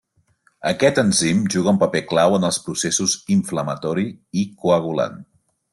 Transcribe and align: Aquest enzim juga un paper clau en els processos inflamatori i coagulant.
Aquest 0.69 1.01
enzim 1.01 1.43
juga 1.55 1.71
un 1.73 1.77
paper 1.83 2.01
clau 2.13 2.39
en 2.39 2.49
els 2.49 2.59
processos 2.69 3.17
inflamatori 3.39 4.11
i 4.45 4.51
coagulant. 4.65 5.27